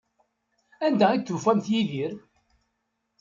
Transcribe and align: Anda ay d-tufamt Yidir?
Anda 0.85 1.05
ay 1.09 1.19
d-tufamt 1.19 1.67
Yidir? 1.73 2.13